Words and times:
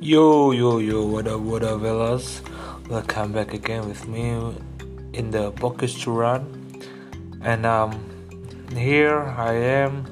Yo, 0.00 0.52
yo, 0.52 0.78
yo, 0.78 1.04
what 1.04 1.26
up, 1.26 1.40
what 1.40 1.64
up, 1.64 1.80
fellas? 1.80 2.40
Welcome 2.88 3.32
back 3.32 3.52
again 3.52 3.88
with 3.88 4.06
me 4.06 4.30
in 5.12 5.32
the 5.32 5.50
podcast 5.50 6.04
to 6.04 6.12
run. 6.12 6.46
And 7.42 7.66
um, 7.66 7.98
here 8.76 9.18
I 9.18 9.54
am. 9.54 10.06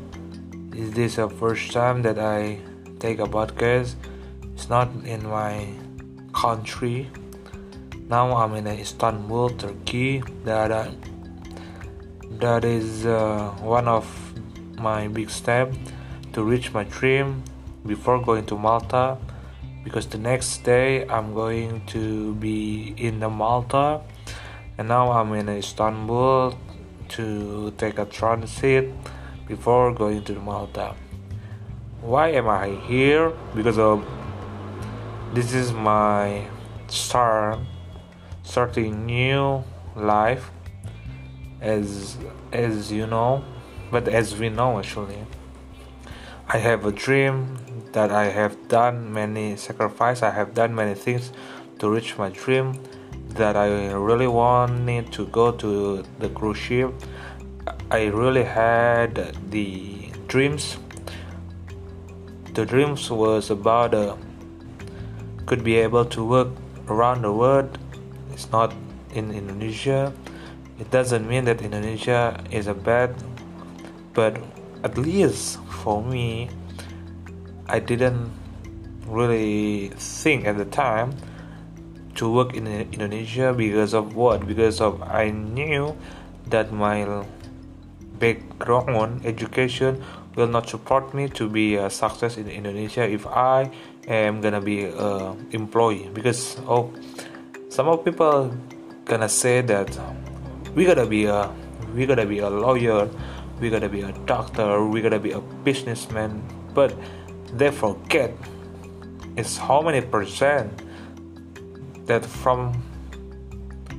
Is 0.74 0.90
this 0.90 1.14
the 1.14 1.28
first 1.30 1.70
time 1.70 2.02
that 2.02 2.18
I 2.18 2.58
take 2.98 3.20
a 3.20 3.26
podcast? 3.26 3.94
It's 4.54 4.68
not 4.68 4.90
in 5.04 5.24
my 5.24 5.68
country. 6.34 7.08
Now 8.08 8.36
I'm 8.36 8.54
in 8.54 8.66
Istanbul, 8.66 9.50
Turkey. 9.50 10.20
That 10.42 10.72
uh, 10.72 10.90
that 12.40 12.64
is 12.64 13.06
uh, 13.06 13.54
one 13.62 13.86
of 13.86 14.02
my 14.80 15.06
big 15.06 15.30
steps 15.30 15.78
to 16.32 16.42
reach 16.42 16.72
my 16.72 16.82
dream 16.82 17.44
before 17.86 18.20
going 18.20 18.46
to 18.46 18.58
Malta 18.58 19.16
because 19.86 20.08
the 20.08 20.18
next 20.18 20.64
day 20.64 21.06
I'm 21.06 21.32
going 21.32 21.86
to 21.94 22.34
be 22.34 22.92
in 22.98 23.20
the 23.20 23.30
Malta 23.30 24.00
and 24.76 24.88
now 24.88 25.12
I'm 25.12 25.32
in 25.34 25.48
Istanbul 25.48 26.58
to 27.10 27.70
take 27.78 28.00
a 28.00 28.04
transit 28.04 28.90
before 29.46 29.94
going 29.94 30.24
to 30.24 30.32
Malta. 30.40 30.96
Why 32.00 32.30
am 32.30 32.48
I 32.48 32.70
here? 32.90 33.32
Because 33.54 33.78
of 33.78 34.04
this 35.32 35.54
is 35.54 35.72
my 35.72 36.48
start 36.88 37.60
starting 38.42 39.06
new 39.06 39.62
life 39.94 40.50
as 41.60 42.16
as 42.52 42.90
you 42.90 43.06
know 43.06 43.44
but 43.90 44.08
as 44.08 44.36
we 44.36 44.48
know 44.48 44.78
actually 44.78 45.18
I 46.48 46.58
have 46.58 46.86
a 46.86 46.92
dream 46.92 47.58
that 47.90 48.12
I 48.12 48.26
have 48.26 48.68
done 48.68 49.12
many 49.12 49.56
sacrifices, 49.56 50.22
I 50.22 50.30
have 50.30 50.54
done 50.54 50.76
many 50.76 50.94
things 50.94 51.32
to 51.80 51.90
reach 51.90 52.16
my 52.18 52.28
dream 52.28 52.78
that 53.30 53.56
I 53.56 53.90
really 53.90 54.28
wanted 54.28 55.12
to 55.14 55.26
go 55.26 55.50
to 55.50 56.04
the 56.20 56.28
cruise 56.28 56.56
ship. 56.56 56.94
I 57.90 58.06
really 58.06 58.44
had 58.44 59.34
the 59.50 60.08
dreams. 60.28 60.78
The 62.54 62.64
dreams 62.64 63.10
was 63.10 63.50
about 63.50 63.92
uh, 63.92 64.14
could 65.46 65.64
be 65.64 65.74
able 65.74 66.04
to 66.04 66.24
work 66.24 66.48
around 66.86 67.22
the 67.22 67.32
world. 67.32 67.76
It's 68.32 68.52
not 68.52 68.72
in 69.10 69.32
Indonesia. 69.32 70.12
It 70.78 70.92
doesn't 70.92 71.26
mean 71.26 71.44
that 71.46 71.60
Indonesia 71.60 72.38
is 72.52 72.68
a 72.68 72.74
bad, 72.74 73.16
but 74.14 74.38
at 74.82 74.98
least 74.98 75.58
for 75.82 76.02
me, 76.02 76.50
I 77.66 77.78
didn't 77.80 78.30
really 79.06 79.88
think 79.96 80.46
at 80.46 80.58
the 80.58 80.64
time 80.64 81.14
to 82.16 82.32
work 82.32 82.54
in 82.54 82.66
Indonesia 82.66 83.52
because 83.52 83.94
of 83.94 84.16
what? 84.16 84.46
Because 84.46 84.80
of 84.80 85.02
I 85.02 85.30
knew 85.30 85.96
that 86.48 86.72
my 86.72 87.24
background 88.18 89.24
education 89.24 90.02
will 90.34 90.46
not 90.46 90.68
support 90.68 91.14
me 91.14 91.28
to 91.28 91.48
be 91.48 91.76
a 91.76 91.88
success 91.88 92.36
in 92.36 92.48
Indonesia 92.48 93.08
if 93.08 93.26
I 93.26 93.70
am 94.06 94.40
gonna 94.40 94.60
be 94.60 94.84
a 94.84 95.34
employee 95.52 96.08
because 96.12 96.56
of 96.66 96.92
some 97.68 97.88
of 97.88 98.04
people 98.04 98.52
gonna 99.04 99.28
say 99.28 99.60
that 99.62 99.88
we 100.74 100.84
gotta 100.84 101.06
be 101.06 101.24
a 101.24 101.50
we 101.94 102.06
gotta 102.06 102.26
be 102.26 102.38
a 102.38 102.48
lawyer 102.48 103.08
we 103.60 103.70
gotta 103.70 103.88
be 103.88 104.02
a 104.02 104.12
doctor 104.26 104.84
we 104.84 105.00
gotta 105.00 105.18
be 105.18 105.32
a 105.32 105.40
businessman 105.64 106.42
but 106.74 106.94
they 107.54 107.70
forget 107.70 108.34
it's 109.36 109.56
how 109.56 109.80
many 109.80 110.00
percent 110.00 110.70
that 112.06 112.24
from 112.24 112.72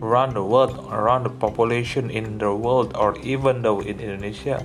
around 0.02 0.34
the 0.34 0.44
world 0.44 0.88
around 0.92 1.24
the 1.24 1.30
population 1.30 2.10
in 2.10 2.38
the 2.38 2.54
world 2.54 2.96
or 2.96 3.18
even 3.20 3.62
though 3.62 3.80
in 3.82 4.00
indonesia 4.00 4.64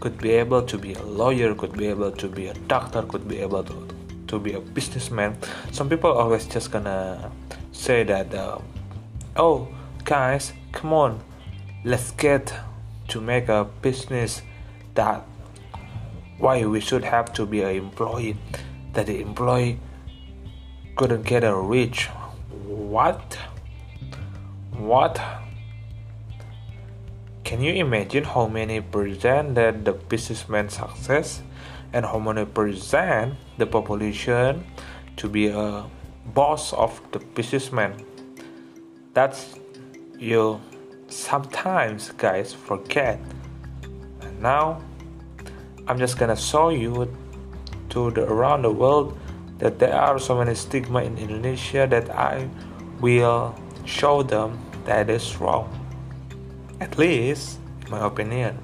could 0.00 0.16
be 0.18 0.30
able 0.30 0.62
to 0.62 0.78
be 0.78 0.94
a 0.94 1.02
lawyer 1.02 1.54
could 1.54 1.76
be 1.76 1.86
able 1.86 2.10
to 2.10 2.26
be 2.26 2.48
a 2.48 2.54
doctor 2.66 3.02
could 3.02 3.28
be 3.28 3.38
able 3.38 3.62
to, 3.62 3.86
to 4.26 4.38
be 4.38 4.54
a 4.54 4.60
businessman. 4.60 5.36
Some 5.72 5.90
people 5.90 6.10
always 6.10 6.46
just 6.46 6.70
gonna 6.70 7.30
say 7.72 8.02
that 8.04 8.32
uh, 8.32 8.58
oh 9.36 9.68
guys 10.04 10.52
come 10.72 10.92
on 10.92 11.20
let's 11.84 12.10
get 12.12 12.52
to 13.10 13.20
make 13.20 13.48
a 13.48 13.64
business 13.82 14.42
that 14.94 15.24
why 16.38 16.64
we 16.64 16.80
should 16.80 17.04
have 17.04 17.32
to 17.34 17.44
be 17.44 17.62
an 17.62 17.76
employee 17.76 18.36
that 18.94 19.06
the 19.06 19.20
employee 19.20 19.78
couldn't 20.96 21.22
get 21.22 21.44
a 21.44 21.54
rich 21.54 22.08
what? 22.90 23.38
What? 24.76 25.20
Can 27.44 27.62
you 27.62 27.72
imagine 27.74 28.24
how 28.24 28.48
many 28.48 28.80
percent 28.80 29.54
that 29.54 29.84
the 29.84 29.92
businessman 29.92 30.68
success 30.68 31.42
and 31.92 32.04
how 32.04 32.18
many 32.18 32.46
percent 32.46 33.34
the 33.58 33.66
population 33.66 34.66
to 35.16 35.28
be 35.28 35.48
a 35.48 35.84
boss 36.34 36.72
of 36.72 37.00
the 37.12 37.20
businessman? 37.20 37.94
That's 39.14 39.54
you 40.18 40.60
sometimes 41.10 42.10
guys 42.16 42.54
forget. 42.54 43.18
And 44.22 44.40
now 44.40 44.80
I'm 45.86 45.98
just 45.98 46.18
gonna 46.18 46.36
show 46.36 46.70
you 46.70 47.10
to 47.90 48.10
the 48.10 48.24
around 48.24 48.62
the 48.62 48.70
world 48.70 49.18
that 49.58 49.78
there 49.78 49.94
are 49.94 50.18
so 50.18 50.38
many 50.38 50.54
stigma 50.54 51.02
in 51.02 51.18
Indonesia 51.18 51.86
that 51.86 52.08
I 52.10 52.48
will 53.00 53.54
show 53.84 54.22
them 54.22 54.58
that 54.84 55.10
is 55.10 55.36
wrong. 55.36 55.68
At 56.80 56.96
least, 56.96 57.58
in 57.84 57.90
my 57.90 58.06
opinion, 58.06 58.58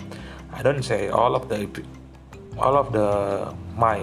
I 0.52 0.62
don't 0.62 0.82
say 0.82 1.08
all 1.08 1.34
of 1.34 1.48
the 1.48 1.68
all 2.56 2.76
of 2.78 2.92
the 2.92 3.52
my 3.76 4.00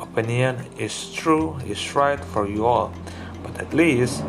opinion 0.00 0.60
is 0.76 1.14
true 1.14 1.56
is 1.64 1.80
right 1.94 2.20
for 2.20 2.46
you 2.46 2.66
all, 2.66 2.92
but 3.42 3.56
at 3.56 3.72
least 3.72 4.20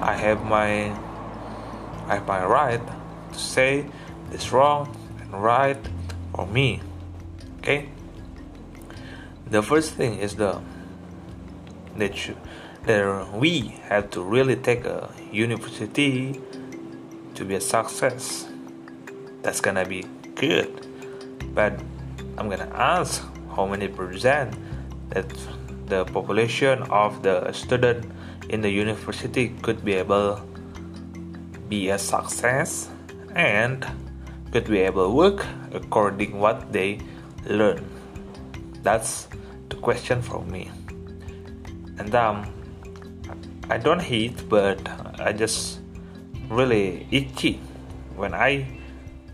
I 0.00 0.16
have 0.16 0.40
my 0.46 0.96
I 2.10 2.14
have 2.14 2.26
my 2.26 2.44
right 2.44 2.82
to 3.32 3.38
say 3.38 3.86
it's 4.32 4.50
wrong 4.50 4.90
and 5.20 5.32
right 5.40 5.78
for 6.34 6.44
me? 6.44 6.80
Okay? 7.58 7.88
The 9.48 9.62
first 9.62 9.94
thing 9.94 10.18
is 10.18 10.34
the 10.34 10.60
that, 11.98 12.26
you, 12.26 12.36
that 12.86 13.32
we 13.32 13.78
have 13.86 14.10
to 14.10 14.24
really 14.24 14.56
take 14.56 14.84
a 14.86 15.08
university 15.30 16.40
to 17.36 17.44
be 17.44 17.54
a 17.54 17.60
success. 17.60 18.48
That's 19.42 19.60
gonna 19.60 19.86
be 19.86 20.04
good. 20.34 20.88
But 21.54 21.78
i'm 22.38 22.48
gonna 22.48 22.72
ask 22.74 23.22
how 23.54 23.66
many 23.66 23.86
percent 23.86 24.56
that 25.10 25.28
the 25.86 26.04
population 26.06 26.82
of 26.90 27.22
the 27.22 27.52
student 27.52 28.10
in 28.48 28.62
the 28.62 28.70
university 28.70 29.54
could 29.62 29.84
be 29.84 29.94
able 29.94 30.40
be 31.70 31.88
a 31.90 31.98
success 31.98 32.90
and 33.34 33.86
could 34.50 34.66
be 34.66 34.80
able 34.80 35.06
to 35.08 35.14
work 35.14 35.46
according 35.72 36.38
what 36.38 36.72
they 36.72 37.00
learn? 37.46 37.88
That's 38.82 39.28
the 39.68 39.76
question 39.76 40.20
for 40.20 40.42
me. 40.42 40.70
And 41.98 42.14
um, 42.14 42.52
I 43.70 43.78
don't 43.78 44.02
hate, 44.02 44.48
but 44.48 44.80
I 45.20 45.32
just 45.32 45.78
really 46.48 47.06
itchy 47.12 47.60
when 48.16 48.34
I 48.34 48.66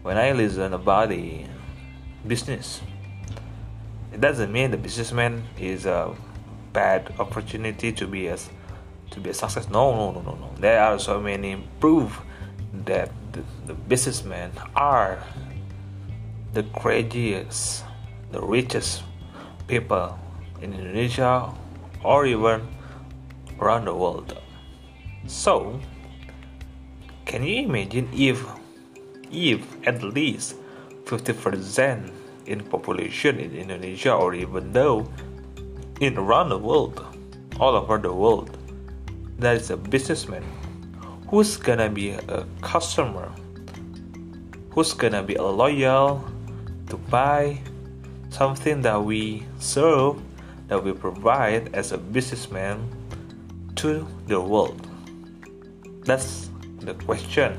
when 0.03 0.19
I 0.19 0.33
listen 0.33 0.75
about 0.75 1.09
the 1.09 1.45
business. 2.27 2.83
It 4.13 4.21
doesn't 4.21 4.53
mean 4.53 4.71
the 4.71 4.77
businessman 4.77 5.43
is 5.59 5.87
a 5.87 6.15
bad 6.73 7.15
opportunity 7.19 7.93
to 7.93 8.07
be 8.07 8.27
a 8.27 8.37
to 9.11 9.21
be 9.21 9.31
a 9.31 9.35
success. 9.35 9.69
No, 9.71 9.95
no, 9.95 10.13
no, 10.13 10.21
no, 10.21 10.35
no. 10.35 10.51
There 10.59 10.83
are 10.83 10.99
so 10.99 11.21
many 11.21 11.67
proof 11.81 12.21
that 12.85 13.11
the, 13.33 13.43
the 13.67 13.75
businessmen 13.75 14.53
are 14.75 15.23
the 16.53 16.63
craziest 16.63 17.85
the 18.33 18.41
richest 18.41 19.03
people 19.67 20.19
in 20.61 20.73
Indonesia 20.75 21.53
or 22.05 22.27
even 22.27 22.67
around 23.61 23.87
the 23.87 23.95
world. 23.95 24.37
So, 25.27 25.81
can 27.25 27.43
you 27.43 27.65
imagine 27.65 28.09
if 28.13 28.45
if 29.31 29.65
at 29.87 30.03
least 30.03 30.55
50% 31.05 32.13
in 32.47 32.63
population 32.63 33.39
in 33.41 33.51
Indonesia 33.55 34.15
or 34.15 34.35
even 34.35 34.73
though 34.73 35.11
in 36.01 36.17
around 36.17 36.51
the 36.51 36.59
world, 36.59 37.03
all 37.59 37.75
over 37.75 37.99
the 37.99 38.13
world, 38.13 38.57
there 39.39 39.55
is 39.55 39.71
a 39.71 39.77
businessman 39.77 40.45
who's 41.29 41.57
gonna 41.57 41.89
be 41.89 42.11
a 42.11 42.47
customer, 42.63 43.31
who's 44.71 44.93
gonna 44.93 45.23
be 45.23 45.35
a 45.35 45.43
loyal 45.43 46.25
to 46.89 46.97
buy 46.97 47.59
something 48.31 48.83
that 48.83 49.03
we 49.03 49.45
serve 49.59 50.21
that 50.69 50.83
we 50.83 50.93
provide 50.93 51.75
as 51.75 51.93
a 51.93 51.99
businessman 51.99 52.89
to 53.77 54.07
the 54.27 54.41
world? 54.41 54.87
That's 56.05 56.51
the 56.81 56.95
question 56.95 57.57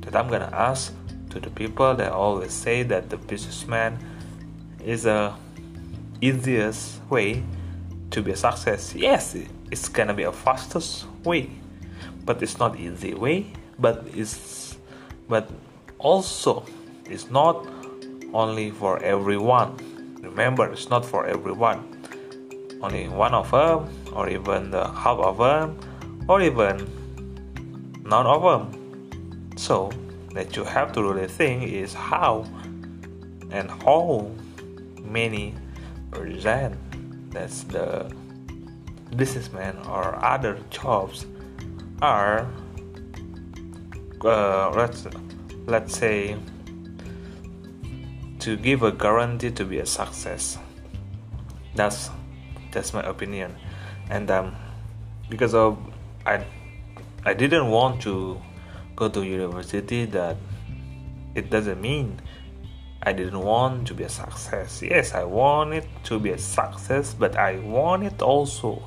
that 0.00 0.14
I'm 0.14 0.28
gonna 0.28 0.50
ask 0.52 0.92
to 1.30 1.40
the 1.40 1.50
people 1.50 1.94
that 1.94 2.12
always 2.12 2.52
say 2.52 2.82
that 2.84 3.08
the 3.08 3.16
businessman 3.16 3.98
is 4.84 5.06
a 5.06 5.36
easiest 6.20 7.00
way 7.08 7.42
to 8.10 8.22
be 8.22 8.32
a 8.32 8.36
success. 8.36 8.94
Yes, 8.94 9.36
it's 9.70 9.88
gonna 9.88 10.14
be 10.14 10.24
a 10.24 10.32
fastest 10.32 11.06
way, 11.24 11.50
but 12.30 12.40
it's 12.44 12.60
not 12.60 12.78
easy 12.78 13.12
way. 13.12 13.44
But 13.80 14.06
it's 14.14 14.78
but 15.28 15.50
also 15.98 16.64
it's 17.06 17.28
not 17.28 17.66
only 18.32 18.70
for 18.70 19.02
everyone. 19.02 19.74
Remember, 20.22 20.70
it's 20.70 20.88
not 20.88 21.04
for 21.04 21.26
everyone. 21.26 21.80
Only 22.80 23.08
one 23.08 23.34
of 23.34 23.50
them, 23.50 23.90
or 24.14 24.28
even 24.28 24.70
the 24.70 24.86
half 25.02 25.18
of 25.18 25.38
them, 25.38 25.76
or 26.28 26.40
even 26.40 26.86
none 28.04 28.26
of 28.26 28.42
them. 28.46 28.64
So 29.56 29.90
that 30.32 30.54
you 30.54 30.62
have 30.62 30.92
to 30.92 31.02
really 31.02 31.26
think 31.26 31.64
is 31.64 31.92
how 31.92 32.46
and 33.50 33.68
how 33.82 34.30
many 35.02 35.56
percent 36.12 36.78
that's 37.32 37.64
the 37.64 38.06
businessman 39.16 39.74
or 39.88 40.14
other 40.24 40.56
jobs 40.70 41.26
are 42.02 42.48
uh, 44.24 44.70
let's 44.70 45.06
let's 45.66 45.96
say 45.96 46.36
to 48.38 48.56
give 48.56 48.82
a 48.82 48.92
guarantee 48.92 49.50
to 49.50 49.64
be 49.64 49.78
a 49.78 49.86
success 49.86 50.58
that's 51.74 52.10
that's 52.72 52.92
my 52.92 53.02
opinion 53.02 53.54
and 54.10 54.30
um, 54.30 54.54
because 55.28 55.54
of 55.54 55.78
I 56.26 56.44
I 57.24 57.34
didn't 57.34 57.70
want 57.70 58.00
to 58.02 58.40
go 58.96 59.08
to 59.08 59.22
university 59.22 60.04
that 60.06 60.36
it 61.34 61.50
doesn't 61.50 61.80
mean 61.80 62.20
I 63.02 63.12
didn't 63.12 63.40
want 63.40 63.86
to 63.88 63.94
be 63.94 64.04
a 64.04 64.10
success. 64.10 64.82
Yes, 64.82 65.14
I 65.14 65.24
want 65.24 65.72
it 65.72 65.86
to 66.04 66.18
be 66.18 66.30
a 66.30 66.38
success, 66.38 67.14
but 67.14 67.36
I 67.36 67.58
want 67.60 68.04
it 68.04 68.20
also 68.20 68.82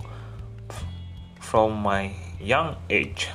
from 1.40 1.82
my 1.82 2.14
young 2.44 2.76
age 2.90 3.30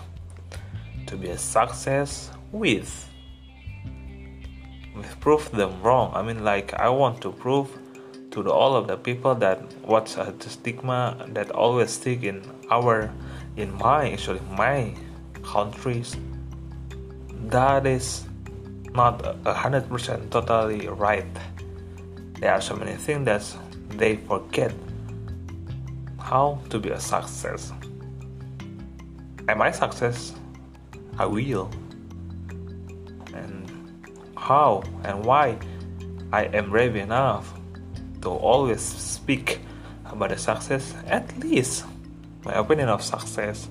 to 1.06 1.16
be 1.16 1.28
a 1.31 1.38
success 1.38 2.31
with 2.52 3.08
with 4.94 5.20
prove 5.20 5.50
them 5.52 5.81
wrong. 5.82 6.12
I 6.14 6.22
mean, 6.22 6.44
like 6.44 6.75
I 6.75 6.88
want 6.88 7.20
to 7.22 7.31
prove 7.31 7.70
to 8.32 8.43
the, 8.43 8.50
all 8.50 8.76
of 8.76 8.87
the 8.87 8.96
people 8.96 9.34
that 9.37 9.60
what's 9.82 10.16
a 10.16 10.34
stigma 10.40 11.26
that 11.28 11.50
always 11.50 11.90
stick 11.90 12.25
in 12.25 12.43
our 12.70 13.10
in 13.56 13.72
my 13.78 14.10
actually 14.12 14.40
my 14.56 14.94
countries 15.43 16.16
that 17.46 17.87
is 17.87 18.25
not 18.93 19.25
a 19.46 19.55
hundred 19.55 19.88
percent 19.88 20.31
totally 20.31 20.88
right. 20.88 21.26
There 22.40 22.52
are 22.52 22.60
so 22.60 22.76
many 22.76 22.94
things 22.96 23.25
that 23.25 23.44
they 23.90 24.16
forget 24.16 24.72
how 26.19 26.60
to 26.70 26.78
be 26.78 26.90
a 26.90 27.00
success. 27.00 27.72
Am 29.49 29.62
I 29.62 29.71
success? 29.71 30.35
I 31.19 31.25
will. 31.25 31.71
And 33.35 33.65
how 34.37 34.85
and 35.05 35.25
why 35.25 35.59
I 36.33 36.45
am 36.45 36.71
brave 36.71 36.97
enough 36.97 37.53
to 38.23 38.29
always 38.29 38.81
speak 38.81 39.61
about 40.05 40.29
the 40.31 40.39
success, 40.39 40.95
at 41.06 41.39
least 41.39 41.85
my 42.45 42.53
opinion 42.53 42.89
of 42.89 43.03
success 43.03 43.69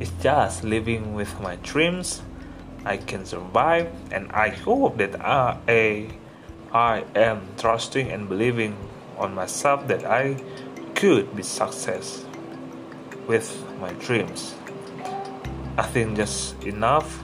is 0.00 0.10
just 0.20 0.64
living 0.64 1.14
with 1.14 1.40
my 1.40 1.56
dreams 1.56 2.22
I 2.84 2.98
can 2.98 3.26
survive, 3.26 3.90
and 4.12 4.30
I 4.30 4.50
hope 4.50 4.98
that 4.98 5.20
I, 5.20 6.06
I 6.72 7.04
am 7.16 7.42
trusting 7.58 8.12
and 8.12 8.28
believing 8.28 8.76
on 9.18 9.34
myself 9.34 9.88
that 9.88 10.04
I 10.04 10.36
could 10.94 11.34
be 11.34 11.42
success 11.42 12.24
with 13.26 13.50
my 13.80 13.92
dreams. 13.94 14.54
I 15.78 15.82
think 15.82 16.16
just 16.16 16.62
enough 16.64 17.22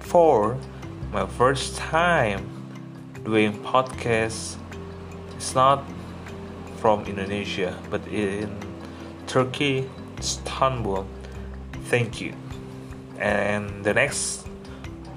for 0.00 0.58
my 1.12 1.26
first 1.26 1.76
time 1.76 2.48
doing 3.24 3.52
podcast. 3.62 4.56
It's 5.36 5.54
not 5.54 5.84
from 6.78 7.04
Indonesia, 7.06 7.78
but 7.90 8.06
in 8.08 8.50
Turkey, 9.26 9.88
Istanbul. 10.18 11.06
Thank 11.84 12.20
you. 12.20 12.34
And 13.18 13.84
the 13.84 13.94
next 13.94 14.46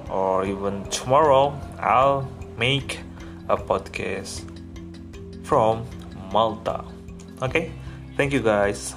or 0.10 0.46
even 0.46 0.84
tomorrow 0.90 1.60
I'll 1.80 2.30
make 2.58 3.00
a 3.50 3.58
podcast 3.58 4.46
from 5.44 5.86
Malta. 6.32 6.84
Okay, 7.42 7.72
thank 8.16 8.34
you 8.34 8.42
guys. 8.42 8.96